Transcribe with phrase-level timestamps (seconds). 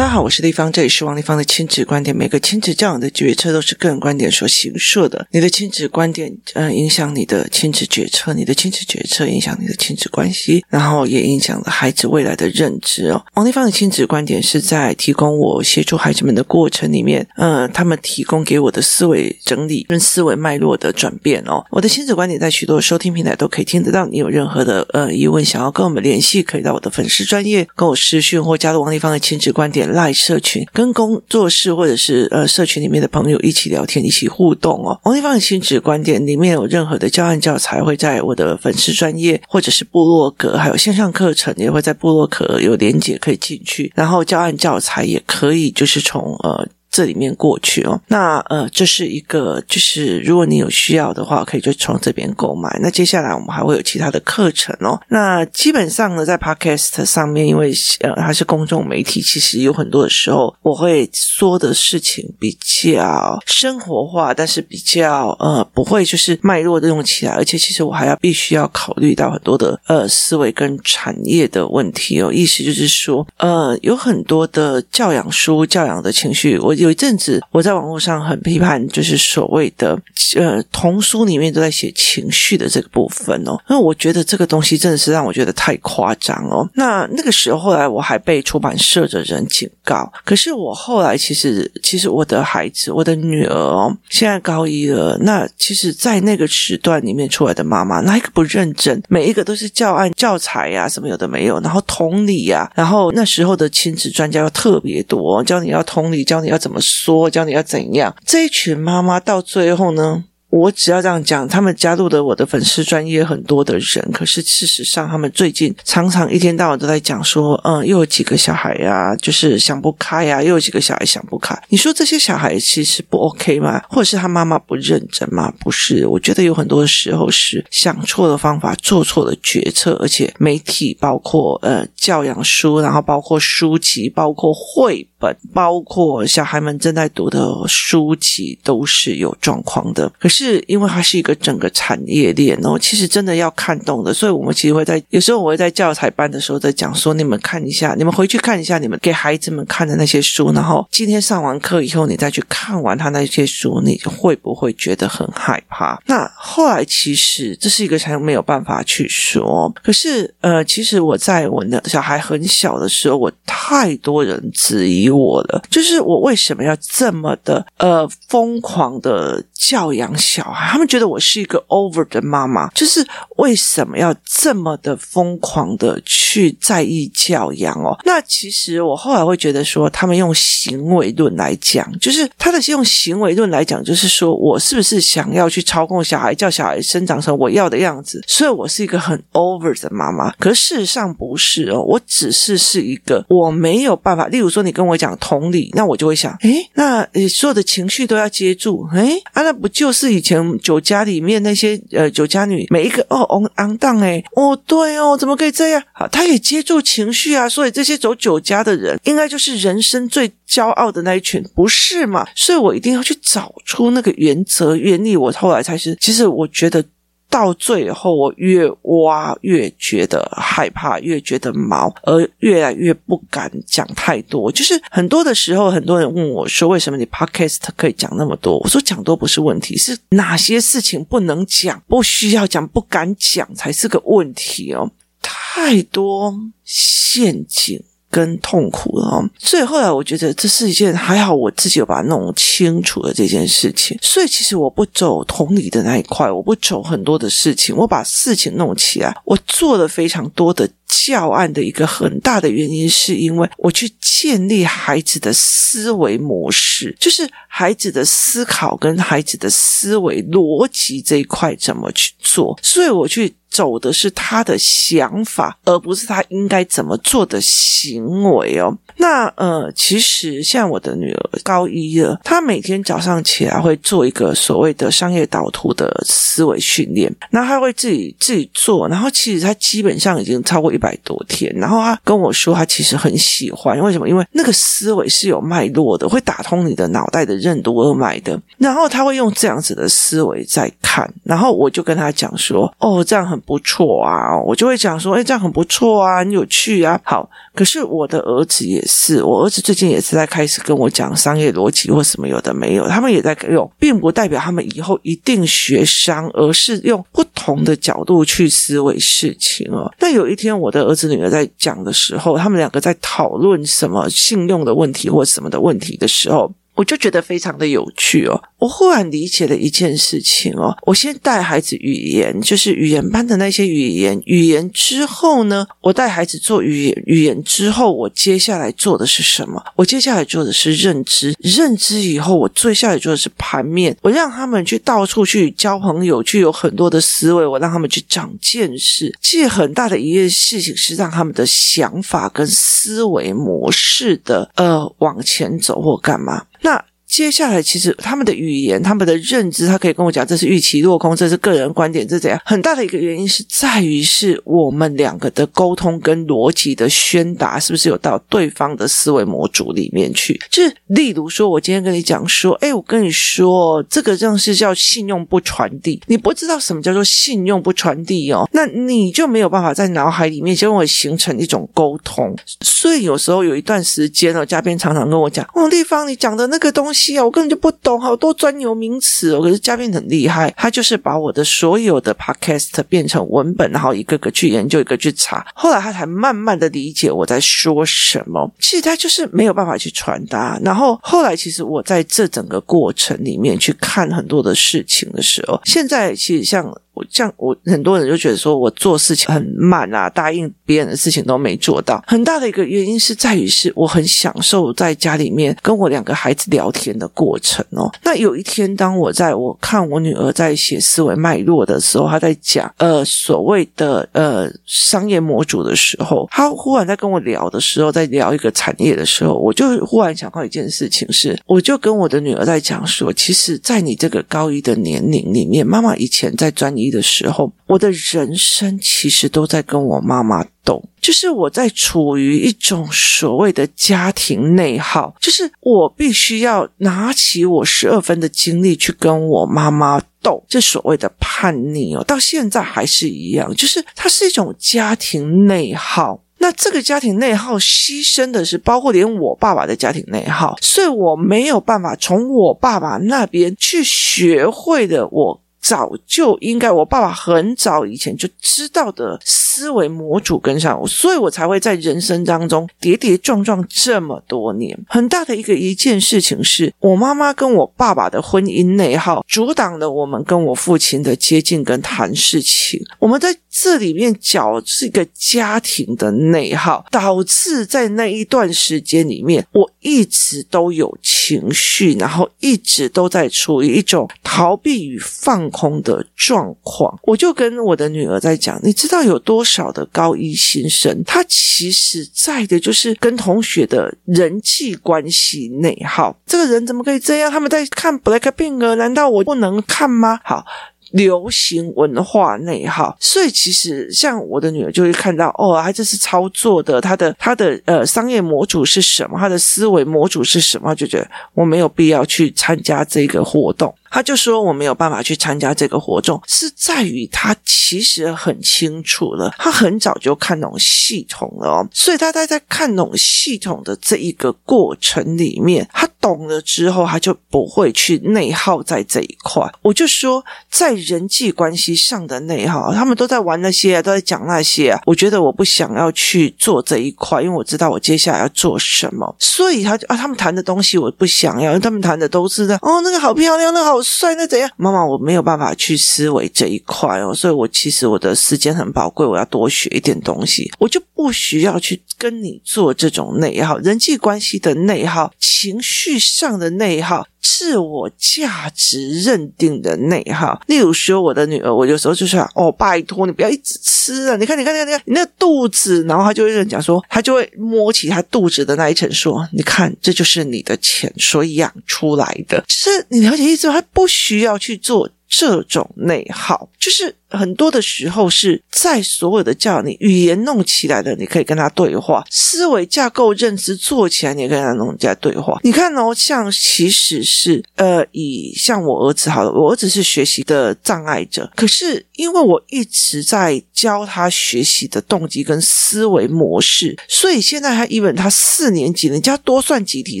[0.00, 2.16] 大家好，我是丽芳，这里是王丽芳的亲子观点。
[2.16, 5.26] 每个亲子教养的决策都是个人观点所形设的。
[5.30, 13.22] 你的亲子观点，呃，影响你的亲子决策；你的亲子决策影响你的亲子关系，然后也影响了孩子未来的认知哦。
[13.34, 21.62] 王丽芳的亲子观点是在提供我协助孩子们的过程里面，呃，他们提供给我的思维整理跟思维脉络的转变哦。
[21.70, 24.06] 我的亲子观点在许多收听平台都可以听得到。
[24.06, 29.89] 你有任何的呃疑问，想要跟我们联系，可以到我的粉丝专业跟我私讯，或加入王丽芳的亲子观点。
[29.90, 34.98] 赖社群跟工作室或者是呃社群里面的朋友一起聊天，一起互动哦。
[35.04, 43.92] 王丽芳的亲子观点里面有任何的教案教材，会在我的粉丝专业或者是部落格，还有线上课程也会在部落格有连结可以进去。
[43.94, 46.68] 然后教案教材也可以就是从呃。
[46.90, 52.78] 这里面过去哦，那呃，这是一个，就是如果你有需要的话，可以就从这边购买。
[52.82, 55.00] 那接下来我们还会有其他的课程哦。
[55.08, 72.32] 那基本上呢，在 Podcast 上面，因为呃它是公众媒体，其实有很多的时候我会说的事情比较生活化，但是比较呃不会就是脉络的用起来，而且其实我还要必须要考虑到很多的呃思维跟产业的问题哦。
[72.32, 76.74] 意思就是说，呃，有很多的教养书、教养的情绪，我。
[76.80, 80.00] 有一阵子，我在网络上很批判，就是所谓的
[80.34, 86.66] 呃童书里面都在写情绪的这个部分哦，因为我觉得这个东西真的是让我觉得太夸张哦。
[86.74, 90.10] 那那个时候，后来我还被出版社的人警告。
[90.24, 95.18] 可是我后来其实，其实我的孩子，我的女儿哦，现在高一了。
[95.20, 99.02] 那其实，在那个时段里面出来的妈妈，哪一个不认真？
[99.10, 101.60] 每一个都是教案教材呀，什么有的没有。
[101.60, 106.69] 然后同理呀，然后那时候的亲子专家又特别多，教你要同理，教你要怎。
[106.70, 107.28] 怎么说？
[107.28, 108.14] 教你要怎样？
[108.24, 110.22] 这一群妈妈到最后呢？
[110.50, 121.56] 我只要这样讲，他们加入了我的粉丝专业很多的人，可是事实上，他们最近常常一天到晚都在讲说，嗯，又有几个小孩呀，就是想不开呀，又有几个小孩想不开。
[121.68, 123.80] 你说这些小孩其实不 OK 吗？
[123.88, 125.54] 或者是他妈妈不认真吗？
[125.60, 140.10] 不是，我觉得有很多时候是想错了方法，做错了决策，而且媒体包括呃教养书，然后包括书籍，包括绘本，包括小孩们正在读的书籍，都是有状况的。
[140.18, 140.40] 可是。
[140.70, 156.00] 因为它是一个整个产业链哦，其实真的要看懂的，所以我们其实会在有时候我会在教材班的时候在讲说，你们看一下，你们回去看一下你们给孩子们看的那些书，然后今天上完课以后，你再去看完他那些书，你会不会觉得很害怕？
[156.06, 173.06] 那后来其实这是一个才没有办法去说，可是呃，其实我在我的小孩很小的时候，我太多人质疑我了，就是我为什么要这么的呃疯狂的教养小孩，他们觉得我是一个 over 的妈妈，就是
[173.36, 177.98] 为什么要这么的疯狂的去去在意教养哦？
[178.04, 188.22] 那其实我后来会觉得说，他们用行为论来讲，就是他的用行为论来讲，就是说我是不是想要去操控小孩，叫小孩生长成我要的样子？
[188.28, 190.30] 所以我是一个很 over 的妈妈。
[190.38, 194.28] 可事实上不是哦，我只是是一个我没有办法。
[194.28, 200.40] 例如说，你跟我讲同理，那我就会想，诶，那你所有的情绪都要接住，诶，啊，那不就是以前。
[200.62, 205.82] 酒家里面那些呃酒家女，每一个哦哦昂荡哎哦对哦，怎么可以这样？
[205.92, 212.26] 好，他也接住情绪啊，所以这些走酒家的人，应该就是人生最骄傲的那一群，不是吗？
[212.34, 215.16] 所以我一定要去找出那个原则原理。
[215.16, 216.84] 我后来才是，其实我觉得。
[217.32, 224.50] 到最后，我越挖越觉得害怕，越觉得毛，而越来越不敢讲太多。
[224.50, 234.90] 就是很多的时候，很多人问我说：“为什么你 Podcast 可以讲那么多？”我说：“讲多不是问题，是哪些事情不能讲、不需要讲、不敢讲才是个问题哦。
[235.20, 237.82] 太多陷阱。”
[238.12, 243.96] 跟痛苦了，所以后来我觉得这是一件还好，我自己有把它弄清楚的这件事情。
[244.02, 263.32] 所以其实我不走同理的那一块，我不走很多的事情，我把事情弄起来，我做了非常多的教案的一个很大的原因，是因为我去建立孩子的思维模式，就是孩子的思考跟孩子的思维逻辑这一块怎么去做，所以我去。
[263.50, 268.72] 走的是他的想法，而不是他应该怎么做的行为哦。
[268.98, 284.08] 那呃，其实像我的女儿高一了，她每天早上起来会做一个所谓的商业导图的思维训练，那她会自己自己做，然后其实她基本上已经超过一百多天，然后他跟我说他其实很喜欢，为什么？
[284.08, 297.28] 因为那个思维是有脉络的，会打通你的脑袋的任督二脉的，然后他会用这样子的思维在看，然后我就跟他讲说，哦，这样很不错啊，我就会讲说，哎，这样很不错啊，很有趣啊，好。
[297.52, 309.92] 可是我的儿子也是，我儿子最近也是在开始跟我讲商业逻辑或什么有的没有，他们也在用，并不代表他们以后一定学商，而是用不同的角度去思维事情哦。
[309.98, 316.52] 但有一天，我我的儿子女儿在讲的时候，他们两个在讨论什么信用的问题或什么的问题的时候。
[316.80, 320.74] 我就觉得非常的有趣哦，我忽然理解了一件事情哦。
[320.86, 329.62] 我先带孩子语言，就是语言班的那些语言，语言之后呢，我带孩子做语言，语言之后，我接下来做的是什么？
[329.76, 333.94] 我接下来做的是认知，认知以后，我接下来做的是盘面。
[334.00, 339.14] 我让他们去到处去交朋友，去有很多的思维，我让他们去长见识。
[339.20, 346.46] 其实很大的一件事情是让他们的想法跟思维模式的呃往前走或干嘛。
[346.62, 352.40] 那接下来，其实他们的语言、他们的认知，他可以跟我讲，这是预期落空，这是个人观点，这是怎样？
[352.44, 360.40] 很大的一个原因是在于是我们两个的沟通跟逻辑的宣达，是不是有到对方的思维模组里面去？
[360.48, 372.32] 就是例如说，我今天跟你讲说，哎，我跟你说，这个正是叫信用不传递，你不知道什么叫做信用不传递哦，那你就没有办法在脑海里面就会形成一种沟通。
[372.60, 376.99] 所以有时候有一段时间哦，嘉宾常常跟我讲，哦，丽芳，你讲的那个东西。
[377.24, 379.40] 我根本就不懂，好多专有名词哦。
[379.40, 385.46] 可是嘉宾很厉害，他就是把我的所有的 podcast 变成文本，然后一个个去研究，一个去查。
[385.54, 388.50] 后来他才慢慢的理解我在说什么。
[388.58, 390.58] 其实他就是没有办法去传达。
[390.62, 396.70] 然后后来，其实我在这整个过程里面去看很多的事情的时候，现在其实像。
[397.08, 402.02] 像我很多人就觉得说我做事情很慢啊，答应别人的事情都没做到。
[402.06, 407.90] 很大的一个原因是在于是我很享受在家里面跟我两个孩子聊天的过程哦。
[408.02, 426.89] 那有一天，当我在我看我女儿在写思维脉络的时候，她在讲呃所谓的呃商业模组的时候，她忽然在跟我聊的时候，在聊一个产业的时候，我就忽然想到一件事情是，我就跟我的女儿在讲说，其实，在你这个高一的年龄里面，妈妈以前在专一。
[426.90, 446.22] 的时候，我的人生其实都在跟我妈妈斗，就是我在处于一种所谓的家庭内耗，就是我必须要拿起我十二分的精力去跟我妈妈斗，这所谓的叛逆哦，到现在还是一样，就是它是一种家庭内耗。
[446.42, 455.40] 那这个家庭内耗牺牲的是包括连我爸爸的家庭内耗，所以我没有办法从我爸爸那边去学会的我。
[455.60, 464.78] 早就应该，我爸爸很早以前就知道的思维模组跟上我，所以我才会在人生当中跌跌撞撞这么多年。
[464.88, 472.82] 很大的一个一件事情是我妈妈跟我爸爸的婚姻内耗，阻挡了我们跟我父亲的接近跟谈事情。
[472.98, 480.96] 我们在这里面搅是一个家庭的内耗，导致在那一段时间里面，我一直都有
[481.30, 496.16] 情绪，然后一直都在处于一种逃避与放空的状况，我就跟我的女儿在讲，你知道有多少的高一新生，他其实在的就是跟同学的人际关系内耗。
[496.26, 497.30] 这个人怎么可以这样？
[497.30, 500.18] 他们在看 BLACKPINK，难道我不能看吗？
[500.24, 500.44] 好。
[500.90, 513.74] 流行文化内耗，所以其实像我的女儿就会看到，哦，她这是操作的，她的她的呃商业模组是什么，她的思维模组是什么，就觉得我没有必要去参加这个活动。
[513.90, 529.42] 他就说我没有办法去参加这个活动，是在于他其实很清楚了，他很早就看懂系统了哦，所以他在在看懂系统的这一个过程里面，他懂了之后，他就不会去内耗在这一块。
[529.60, 543.79] 我就说，在人际关系上的内耗，他们都在玩那些，都在讲那些，我觉得我不想要去做这一块，因为我知道我接下来要做什么，所以他就啊，他们谈的东西我不想要，他们谈的都是的哦，那个好漂亮，那个好。
[543.82, 544.50] 帅那怎样？
[544.56, 557.06] 妈妈，我没有办法去思维这一块哦，所以我其实我的时间很宝贵，我要多学一点东西，我就不需要去跟你做这种内耗，人际关系的内耗，情绪上的内耗。
[557.20, 564.16] 自我价值认定的内耗，例如说我的女儿，我有时候就说：“哦，拜托你不要一直吃啊！
[564.16, 573.60] 你看，你看，你看，你看，你那肚子。”然后她就会讲说，她就会摸起她肚子的那一层，说：“你看，这就是你的钱所养出来的。”就是你了解意思她？
[573.72, 574.90] 不需要去做。
[575.12, 585.38] 这种内耗，就是很多的时候是在所有的教你语言弄起来的，你可以跟他对话；思维架构认知做起来，你也跟他弄起来对话。
[585.42, 600.00] 你看哦，像其实是呃，以像我儿子好了，我儿子是学习的障碍者，可是因为我一直在教他学习的动机跟思维模式，所以现在他一本他四年级，人家多算几题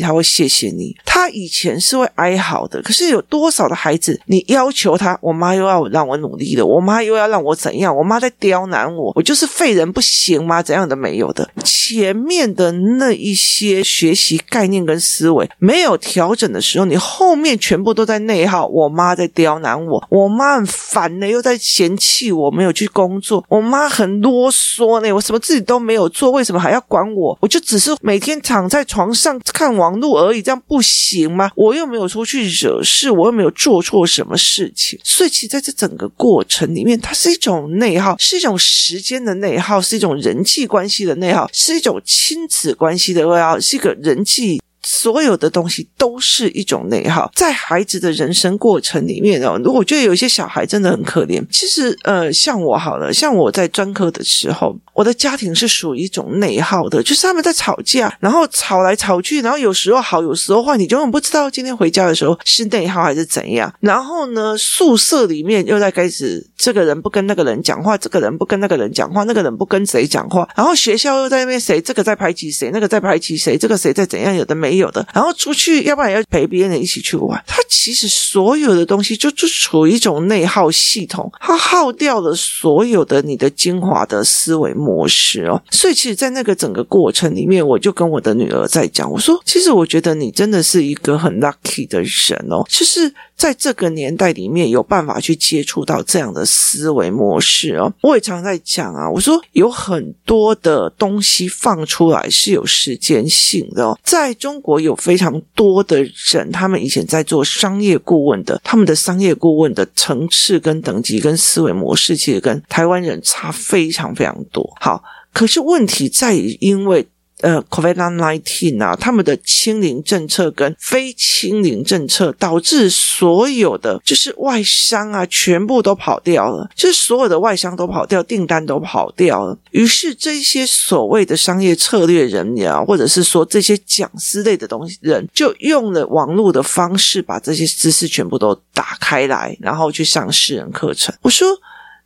[0.00, 0.96] 他会谢谢你。
[1.04, 7.96] 他以前是会哀嚎的，可是有多少的孩子，你要求他，我妈又要让我努力了，我妈又要让我怎样？
[7.96, 10.62] 我妈在刁难我，我就是废人不行吗？
[10.62, 11.48] 怎样的没有的？
[11.64, 18.66] 前面的那一些学习概念跟思维没有调整的时候，你后面全部都在内耗。
[18.66, 23.44] 我妈在刁难我，我妈很烦呢，又在嫌弃我没有去工作。
[23.48, 27.36] 我妈很啰嗦呢，我什么自己都没有做，为什么还要管我？
[27.40, 31.50] 我就只是每天躺在床上看网络而已，这样不行吗？
[31.56, 34.98] 我又没有出去惹事，我又没有做错什么事情。
[35.02, 44.60] 所以，其实在这整个过程里面，它是一种内耗，是一种时间的内耗，是一种人际关系的内耗，是一种亲子关系的内耗，是一个人际。
[44.82, 63.70] 所有的东西都是一种内耗，在孩子的人生过程里面哦，我觉得有些小孩真的很可怜，其实呃，像我好了，像我在专科的时候，我的家庭是属于一种内耗的，就是他们在吵架，然后吵来吵去，然后有时候好，有时候坏，你就很不知道今天回家的时候是内耗还是怎样。
[63.80, 74.69] 然后呢，宿舍里面又在开始，这个人不跟那个人讲话，这个人不跟那个人讲话，那个人不跟谁讲话，然后学校又在那边谁这个在排挤谁，那个在排挤谁，这个谁在怎样，有的没。
[74.70, 77.42] 没有的，然后出去，要不然要陪别人一起去玩。
[77.44, 85.60] 他其实所有的东西就就处于一种内耗系统，他耗掉了所有的你的精华的思维模式哦。
[85.72, 93.12] 所以，其实，在那个整个过程里面，我就跟我的女儿在讲，我说，其实我觉得你真的是一个很 lucky 的人哦，就是。
[93.40, 97.90] 在这个年代里面，有办法去接触到这样的思维模式哦。
[98.02, 103.98] 我也常在讲啊，我说有很多的东西放出来是有时间性的哦。
[104.04, 114.70] 在中国有非常多的人，他们以前在做商业顾问的，他们的商业顾问的层次跟等级跟思维模式，其实跟台湾人差非常非常多。
[114.78, 117.08] 好，可是问题在于，因为。
[117.40, 129.58] 呃，COVID-19 啊，他们的清零政策跟非清零政策，导致所有的就是外商啊，全部都跑掉了，就是所有的外商都跑掉，订单都跑掉了。
[129.70, 141.14] 于是这些所谓的商业策略人啊，或者是说这些讲师类的东西人，就用了网络的方式，把这些知识全部都打开来，然后去上私人课程。
[141.22, 141.48] 我说。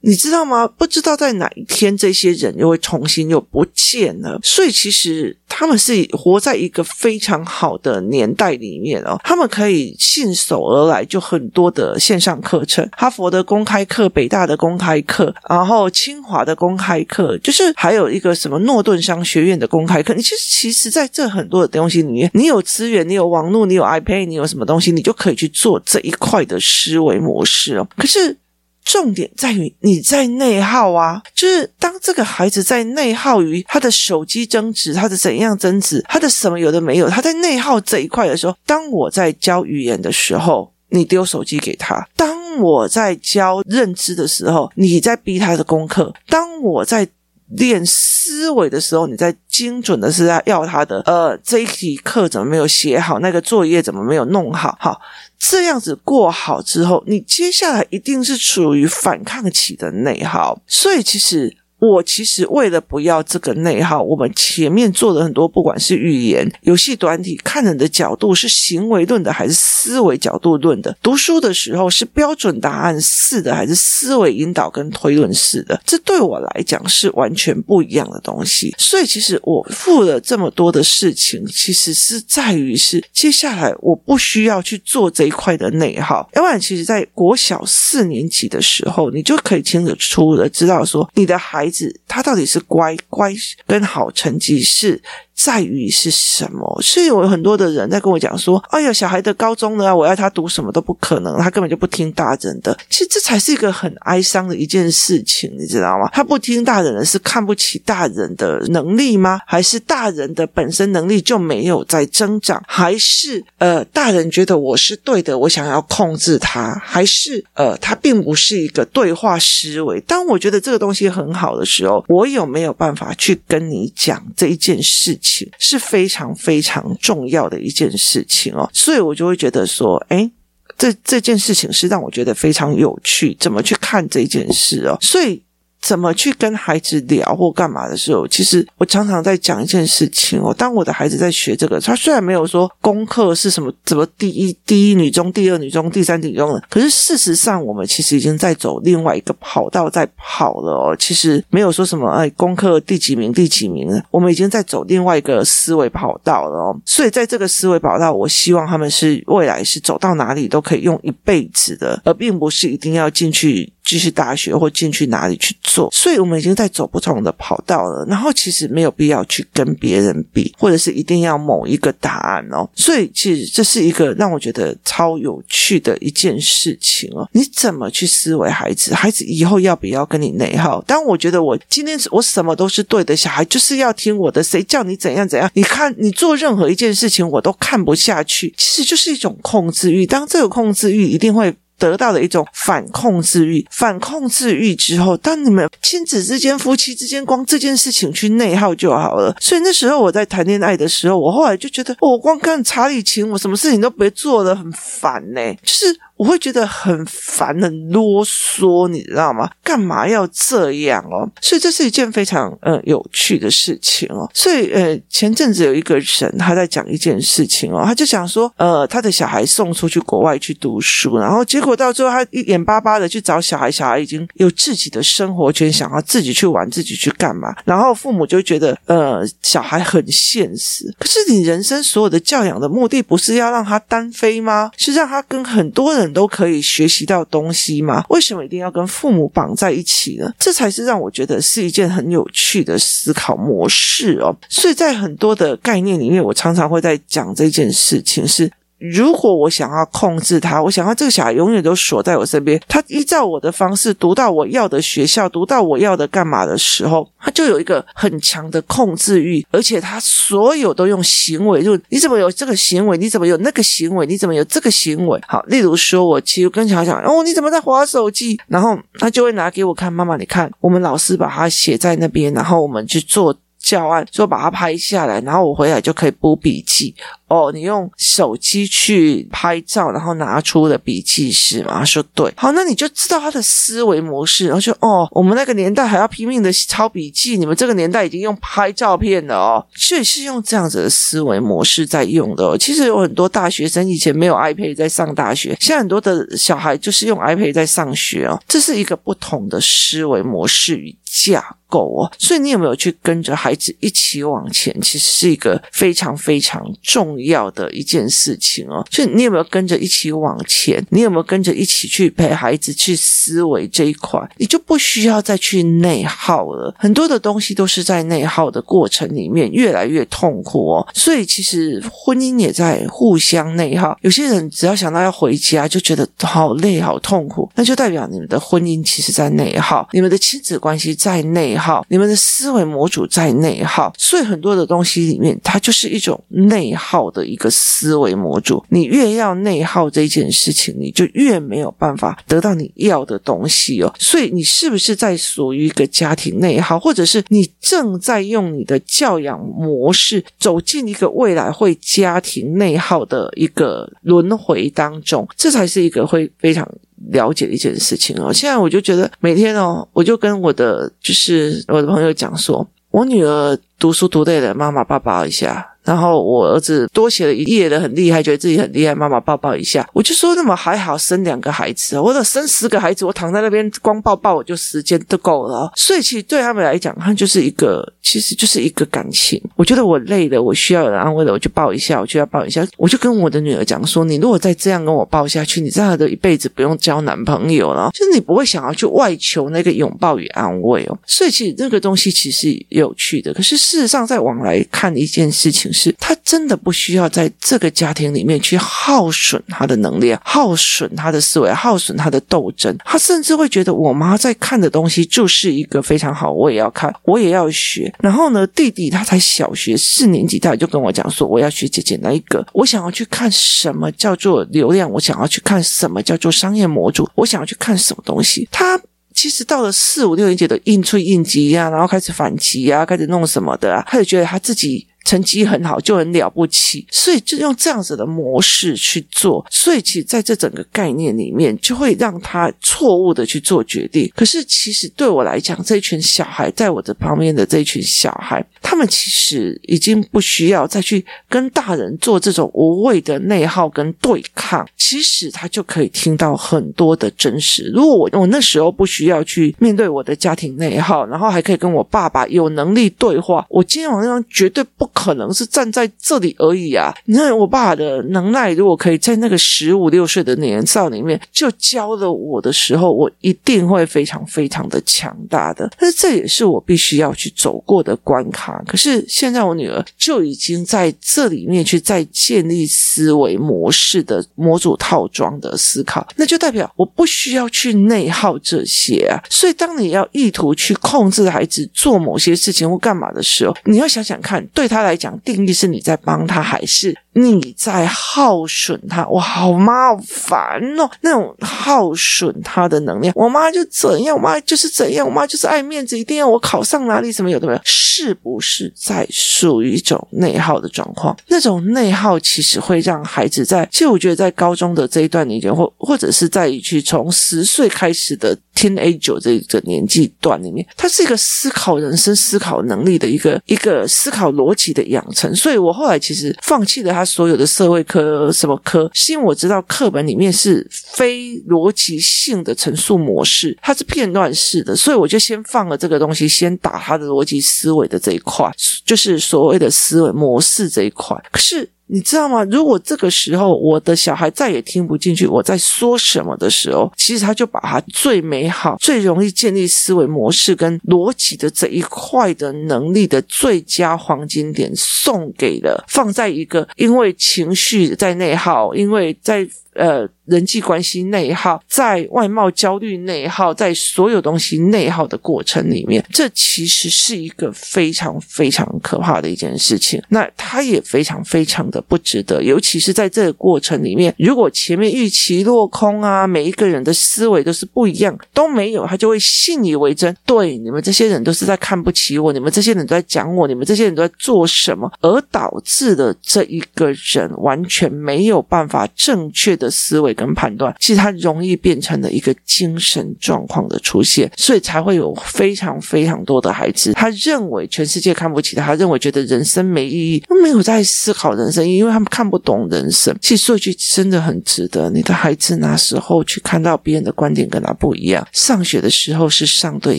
[0.04, 0.66] 你知道吗？
[0.66, 4.38] 不知道在哪一天，这些人又会重新又不见了。
[4.42, 20.12] 所以其实他们是活在一个非常好的年代里面哦，他们可以信手而来，就很多的线上课程，哈佛的公开课、北大的公开课，然后清华的公开课，就是还有一个什么诺顿商学院的公开课。
[20.12, 27.88] 你其实其实在这很多的东西里面，你有资源，你有网络，你有 iPad，你有什么东西，你就可以去做这一块的思维模式哦。
[27.96, 28.36] 可是。
[28.84, 47.08] 重点在于你在内耗啊，就是当这个孩子在内耗于他的手机增值，他的怎样增值，他的什么有的没有，他在内耗这一块的时候，当我在教语言的时候，你丢手机给他；当我在教认知的时候，你在逼他的功课；当我在
[47.48, 55.00] 练思维的时候，你在精准的是在要他的呃这一题课怎么没有写好，那个作业怎么没有弄好，好。
[55.38, 61.56] 这样子过好之后，你接下来一定是处于反抗期的内耗，所以其实。
[61.88, 70.96] 我其实为了不要这个内耗，我们前面做的很多，不管是语言、游戏、短体，看人的角度是行为论的还是思维角度论的？
[71.02, 75.80] 读书的时候是标准答案式的还是思维引导跟推论式的？
[75.84, 78.74] 这对我来讲是完全不一样的东西。
[78.78, 86.28] 所以，其实我付了这么多的事情，其实是在于是接下来我不需要去做这一块的内耗。
[86.34, 91.68] 要不然，其实在国小四年级的时候，你就可以清楚的知道说，你的孩
[92.06, 93.32] 他到底是乖乖
[93.66, 95.02] 跟好成绩是
[95.34, 96.78] 在于是什么？
[96.82, 106.08] 所以有很多的人在跟我讲说：“哎呀，小孩的高中呢，我要他读什么都不可能，他根本就不听大人的。”其实这才是一个很哀伤的一件事情，你知道吗？
[106.12, 109.40] 他不听大人的是看不起大人的能力吗？
[109.46, 112.62] 还是大人的本身能力就没有在增长？
[112.66, 116.80] 还是呃，大人觉得我是对的，我想要控制他？
[116.84, 120.00] 还是呃，他并不是一个对话思维？
[120.02, 125.18] 当我觉得这个东西很好的时候，我有没有办法去跟你讲这一件事
[125.58, 130.30] 是非常非常重要的一件事情哦，所以我就会觉得说，诶
[130.76, 134.98] 这这件事情是让我觉得非常有趣，怎么去看这件事哦？
[135.00, 135.42] 所以。
[135.86, 140.54] 怎么去跟孩子聊或干嘛的时候，其实我常常在讲一件事情哦。
[140.56, 150.96] 当我的孩子在学这个，他虽然没有说功课是什么怎么第一第一女中、第二女中、第三女中的，可是事实上我们其实已经在走另外一个跑道在跑了哦。
[150.98, 156.80] 其实没有说什么哎功课第几名第几名了，我们已经在走另外一个思维跑道了哦。
[156.86, 163.70] 所以在这个思维跑道，我希望他们是未来是走到哪里都可以用一辈子的，而并不是一定要进去。
[163.84, 168.04] 继续大学或进去哪里去做，所以我们已经在走不同的跑道了。
[168.08, 172.68] 然后其实没有必要去跟别人比，或者是一定要某一个答案哦。
[172.74, 177.28] 所以其实这是一个让我觉得超有趣的一件事情哦。
[177.32, 178.94] 你怎么去思维孩子？
[178.94, 180.80] 孩子以后要不要跟你内耗？
[180.86, 185.50] 当我觉得我今天我什么都是对的，小孩就是要听我的，谁叫你怎样怎样？
[185.52, 188.54] 你看你做任何一件事情，我都看不下去。
[188.56, 190.06] 其实就是一种控制欲。
[190.06, 191.54] 当这个控制欲一定会。
[191.90, 199.36] 得到的一种反控制欲，反控制欲之后，当你们亲子之间、夫妻之间，光这件事情去内耗就好了。
[199.40, 205.94] 所以那时候我在谈恋爱的时候，我后来就觉得，我光看查理琴，我什么事情都别做了，很烦呢、就是。
[206.24, 209.50] 我会觉得很烦、很啰嗦，你知道吗？
[209.62, 211.28] 干嘛要这样哦？
[211.38, 214.26] 所以这是一件非常呃有趣的事情哦。
[214.32, 230.90] 所以呃，前阵子有一个人他在讲一件事情哦，他就想说呃，他的小孩送出去国外去读书，然后结果到最后他一眼巴巴的去找小孩，小孩已经有自己的生活圈，想要自己去玩，自己去干嘛，然后父母就觉得呃，小孩很现实。
[230.98, 234.70] 可是你人生所有的教养的目的不是要让他单飞吗？
[234.78, 236.13] 是让他跟很多人。
[236.14, 238.04] 都可以学习到东西吗？
[238.08, 240.32] 为什么一定要跟父母绑在一起呢？
[240.38, 244.34] 这才是让我觉得是一件很有趣的思考模式哦。
[244.48, 248.50] 所以在很多的概念里面，我常常会在讲这件事情是。
[248.78, 265.20] 如果我想要控制他，我想要这个小孩永远都锁在我身边，他依照我的方式读到我要的学校，读到我要的干嘛的时候，他就有一个很强的控制欲，而且他所有都用行为，就你怎么有这个行为，你怎么有那个行为，你怎么有这个行为？
[265.26, 268.38] 好，例如说我其实跟小孩讲，哦，你怎么在划手机？
[268.48, 276.94] 然后他就会拿给我看，妈妈，你看，我们老师把它写在那边，然后我们去做教案，说把它拍下来，然后我回来就可以补笔记。
[277.26, 281.78] 哦，你用手机去拍照，然后拿出的笔记是吗？
[281.78, 284.46] 他说对，好，那你就知道他的思维模式。
[284.46, 292.56] 然后说哦，我们那个年代还要拼命的抄笔记，你们这个年代已经用拍照片了哦，所以是用这样子的思维模式在用的哦。
[292.58, 298.38] 其实有很多大学生以前没有 iPad 在上大学，现在很多的小孩就是用 iPad 在上学哦。
[298.46, 302.00] 这是一个不同的思维模式与架够哦。
[302.18, 304.72] 所以你有没有去跟着孩子一起往前？
[304.80, 310.84] 其实是一个非常非常重要的一件事情哦，所以你有没有跟着一起往前？
[310.90, 314.20] 你有没有跟着一起去陪孩子去思维这一块？
[314.36, 316.74] 你就不需要再去内耗了。
[316.78, 320.86] 很多的东西都是在内耗的过程里面越来越痛苦哦。
[320.94, 323.96] 所以其实婚姻也在互相内耗。
[324.02, 333.92] 有些人只要想到要回家，就觉得好累、好痛苦，那就代表你们的婚姻其实在内耗，你们的亲子关系在内耗，好你们的思维模组在内耗。
[333.96, 343.92] 所以很多的东西里面，它就是一种内耗的一个思维模组，你越要内耗这件事情，你就越没有办法得到你要的东西哦。
[343.98, 355.26] 所以你是不是在属于一个家庭内耗，或者是你正在用你的教养模式走进一个未来会家庭内耗的一个轮回当中？
[355.36, 356.68] 这才是一个会非常
[357.10, 358.32] 了解一件事情哦。
[358.32, 365.73] 现在我就觉得每天哦，我就跟我的就是我的朋友讲说，我女儿读书读累了，妈妈抱抱一下。
[365.84, 369.86] 然后我儿子多写了一页的很厉害，觉得自己很厉害，妈妈抱抱一下。
[369.92, 375.70] 我就说那么还好，生两个孩子，或者生十个孩子，我躺在那边光抱抱我就时间都够了。
[375.76, 379.40] 所以其实对他们来讲，他就是一个，其实就是一个感情。
[379.56, 382.66] 我觉得我累了，我需要有人安慰了，我就抱一下，我就要抱一下。
[382.78, 390.98] 我就跟我的女儿讲说，你如果再这样跟我抱下去，你这样的一辈子不用交男朋友了，就是你不会想要去外求那个拥抱与安慰哦。
[391.06, 395.73] 所以其实这个东西其实有趣的，可是事实上在往来看一件事情。
[395.74, 402.74] 是他真的不需要在这个家庭里面去耗损他的能量，耗损他的思维，耗损他的斗争。
[402.84, 407.92] 他甚至会觉得，我妈在看的东西就是一个非常好，我也要看，我也要学。
[407.98, 418.48] 然后呢，弟弟他才小学四年级，他就跟我讲说，我要学姐姐那一个，我想要去看什么叫做流量，我想要去看什么叫做商业模组，我想要去看什么东西。
[418.52, 418.80] 他
[419.12, 424.86] 其实到了四五六年级的应催应急呀，然后开始反击呀，开始弄什么的啊，他就觉得他自己。
[425.04, 429.44] 成绩很好就很了不起，所以就用这样子的模式去做。
[429.50, 434.10] 所以其实在这整个概念里面，就会让他错误的去做决定。
[434.16, 444.66] 可是其实对我来讲，这一群小孩在我的旁边的这一群小孩，他们其实已经不需要再去跟大人做这种无谓的内耗跟对抗。
[444.76, 447.70] 其实他就可以听到很多的真实。
[447.74, 456.94] 如果我我那时候不需要去面对我的家庭内耗，然后还可以跟我爸爸有能力对话，我今天晚上绝对不可能是站在这里而已啊！
[457.06, 465.68] 你看我爸的能耐，如果可以在那个十五六岁的年少里面就教了我的时候，我一定会非常非常的强大的。
[465.78, 468.62] 但是这也是我必须要去走过的关卡。
[468.66, 479.18] 可是现在我女儿就已经在这里面去在建立思维模式的模组套装的思考，那就代表我不需要去内耗这些啊。
[479.28, 489.06] 所以当你要意图去控制孩子做某些事情或干嘛的时候，你要想想看，对他来讲，定义是你在帮他，还是你在耗损他？
[489.08, 490.88] 哇，好妈好烦哦！
[491.00, 501.16] 那种耗损他的能量，我妈就怎样，我妈就是怎样，我妈就是爱面子，一定要我考上哪里，什么有的没有，是不是在属于一种内耗的状况？
[501.28, 515.34] 那种内耗其实会让孩子在，其实我觉得在高中的这一段里面，或或者是在去从十岁开始的 teen age 这个年纪段里面，它是一个思考人生、思考能力的一个一个思考逻辑的养成。
[515.34, 528.50] 所以我后来其实放弃了他所有的社会科什么科，是因为我知道课本里面是非逻辑性的陈述模式，它是片段式的，所以我就先放了这个东西，先打他的逻辑思维的这一块，
[528.84, 531.16] 就是所谓的思维模式这一块。
[531.32, 531.70] 可是。
[531.94, 532.42] 你知道吗？
[532.50, 549.48] 如果这个时候我的小孩再也听不进去我在说什么的时候，其实他就把他最美好、最容易建立思维模式跟逻辑的这一块的能力的最佳黄金点送给了放在一个因为情绪在内耗，因为在。
[549.74, 560.00] 呃，人际关系内耗，在外貌焦虑内耗，在所有东西内耗的过程里面，这其实是一个非常非常可怕的一件事情。
[560.08, 570.16] 那他也非常非常的不值得，尤其是在这个过程里面，如果前面预期落空啊，每一个人的思维都是不一样，都没有，他就会信以为真。
[570.24, 579.63] 对，你们这些人都是在看不起我，你们这些人都在讲我，你们这些人都在做什么，而导致了这一个人完全没有办法正确的。
[579.64, 593.16] 的思维跟判断，其实他容易变成了一个精神状况的出现，所以才会有非常非常多的孩子，他认为全世界看不起他，他认为觉得人生没意义，都没有在思考人生，因为他们看不懂人生。
[593.20, 599.98] 其实说句真的很值得，你的孩子那时候去看到别人的观点跟他不一样，上学的时候是上对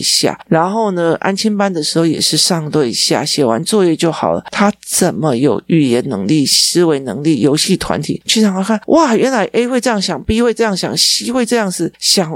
[0.00, 8.80] 下，然后呢，安亲班的时候也是上对下，写完作业就好了，他怎么有语言能力、思维能力、游戏团体去让他看？
[8.86, 9.48] 哇，原来。
[9.56, 12.30] A 会这样想，B 会这样想，C 会这样子想。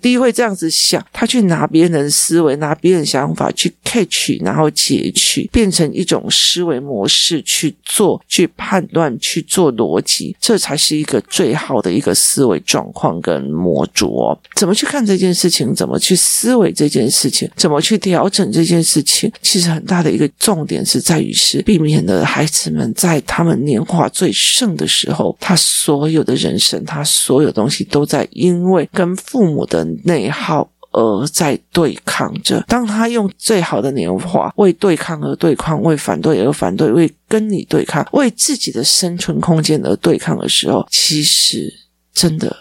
[0.00, 14.38] 第一会这样子想，他去拿别人的思维，拿别人想法去 catch，然后截取，变成一种思维模式去做、去判断、去做逻辑，这才是一个最好的一个思维状况跟模组哦。
[14.54, 15.74] 怎么去看这件事情？
[15.74, 17.50] 怎么去思维这件事情？
[17.56, 19.32] 怎么去调整这件事情？
[19.42, 32.62] 其实很大的一个重点是在于是避免了孩子们在他们年华最盛的时候，他所有的人生，他所有东西都在因为跟父母的内耗而在对抗着。
[32.68, 41.72] 当他用最好的年华为对抗而对抗，为反对而反对，为跟你对抗，为自己的生存空间而对抗的时候，其实
[42.12, 42.54] 真的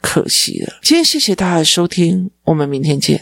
[0.00, 0.72] 可惜了。
[0.82, 3.20] 今天谢谢大家的收听，我们明天见。